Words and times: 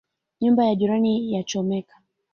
Nyumba 0.41 0.65
ya 0.65 0.75
jirani 0.75 1.33
yachomeka 1.33 1.95